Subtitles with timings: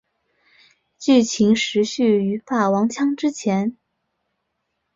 [0.97, 3.77] 剧情时序于霸王枪之前。